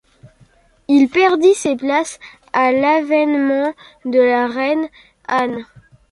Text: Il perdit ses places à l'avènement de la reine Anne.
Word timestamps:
Il 0.87 1.09
perdit 1.09 1.53
ses 1.53 1.75
places 1.75 2.17
à 2.53 2.71
l'avènement 2.71 3.71
de 4.03 4.17
la 4.19 4.47
reine 4.47 4.89
Anne. 5.27 5.63